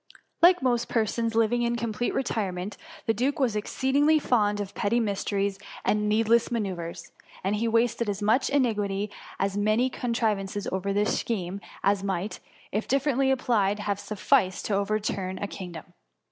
Like 0.41 0.63
most 0.63 0.89
persons 0.89 1.35
living 1.35 1.61
in 1.61 1.75
complete 1.75 2.15
retire 2.15 2.51
ment, 2.51 2.75
the 3.05 3.13
duke 3.13 3.37
was 3.37 3.55
exceedingly 3.55 4.17
fond 4.17 4.59
of 4.59 4.73
petty 4.73 4.99
mysteries 4.99 5.59
and 5.85 6.09
needless 6.09 6.49
manoeuvres, 6.49 7.11
and 7.43 7.57
he 7.57 7.67
wasted 7.67 8.09
as 8.09 8.19
much 8.19 8.49
ingenuity 8.49 9.11
and 9.37 9.45
as 9.45 9.55
many 9.57 9.91
con 9.91 10.11
trivances 10.11 10.65
over 10.73 10.91
this 10.91 11.19
scheme, 11.19 11.61
as 11.83 12.03
might, 12.03 12.39
if 12.71 12.87
differ 12.87 13.11
ently 13.11 13.31
applied, 13.31 13.77
have 13.77 13.99
sufficed 13.99 14.65
to 14.65 14.73
overturn 14.75 15.37
a 15.37 15.45
kingdom. 15.45 15.93